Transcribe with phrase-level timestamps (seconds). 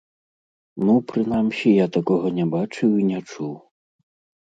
[0.87, 3.53] Ну, прынамсі, я такога не бачыў і не чуў.